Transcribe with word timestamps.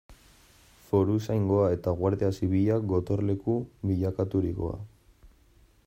Foruzaingoa 0.85 1.67
eta 1.75 1.93
Guardia 1.99 2.31
Zibilak 2.37 2.89
gotorleku 2.95 3.59
bilakaturikoa. 3.91 4.83